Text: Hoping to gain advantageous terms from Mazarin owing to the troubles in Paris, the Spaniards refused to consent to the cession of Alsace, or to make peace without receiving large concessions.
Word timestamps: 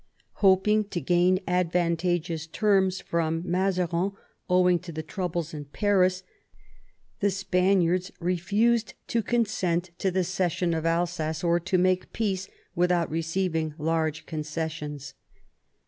Hoping 0.41 0.85
to 0.85 0.99
gain 0.99 1.41
advantageous 1.47 2.47
terms 2.47 2.99
from 3.01 3.43
Mazarin 3.45 4.13
owing 4.49 4.79
to 4.79 4.91
the 4.91 5.03
troubles 5.03 5.53
in 5.53 5.65
Paris, 5.65 6.23
the 7.19 7.29
Spaniards 7.29 8.11
refused 8.19 8.95
to 9.09 9.21
consent 9.21 9.91
to 9.99 10.09
the 10.09 10.23
cession 10.23 10.73
of 10.73 10.87
Alsace, 10.87 11.43
or 11.43 11.59
to 11.59 11.77
make 11.77 12.13
peace 12.13 12.47
without 12.73 13.11
receiving 13.11 13.75
large 13.77 14.25
concessions. 14.25 15.13